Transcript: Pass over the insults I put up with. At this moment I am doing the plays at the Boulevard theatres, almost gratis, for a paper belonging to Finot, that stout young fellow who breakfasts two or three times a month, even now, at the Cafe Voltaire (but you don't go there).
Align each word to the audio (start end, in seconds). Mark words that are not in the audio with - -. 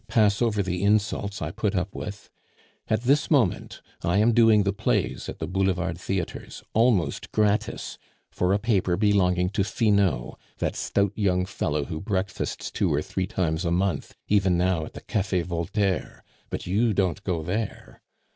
Pass 0.07 0.41
over 0.41 0.63
the 0.63 0.81
insults 0.81 1.43
I 1.43 1.51
put 1.51 1.75
up 1.75 1.93
with. 1.93 2.31
At 2.87 3.01
this 3.03 3.29
moment 3.29 3.83
I 4.01 4.17
am 4.17 4.33
doing 4.33 4.63
the 4.63 4.73
plays 4.73 5.29
at 5.29 5.37
the 5.37 5.45
Boulevard 5.45 5.95
theatres, 5.95 6.63
almost 6.73 7.31
gratis, 7.31 7.99
for 8.31 8.51
a 8.51 8.57
paper 8.57 8.97
belonging 8.97 9.49
to 9.51 9.63
Finot, 9.63 10.39
that 10.57 10.75
stout 10.75 11.11
young 11.13 11.45
fellow 11.45 11.85
who 11.85 12.01
breakfasts 12.01 12.71
two 12.71 12.91
or 12.91 13.03
three 13.03 13.27
times 13.27 13.63
a 13.63 13.69
month, 13.69 14.15
even 14.27 14.57
now, 14.57 14.85
at 14.85 14.93
the 14.93 15.01
Cafe 15.01 15.43
Voltaire 15.43 16.23
(but 16.49 16.65
you 16.65 16.95
don't 16.95 17.23
go 17.23 17.43
there). 17.43 18.01